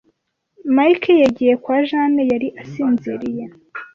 Mike 0.75 1.13
yagiye 1.23 1.53
kwa 1.63 1.77
Jane, 1.87 2.21
yari 2.31 2.47
asinziriye. 2.61 3.43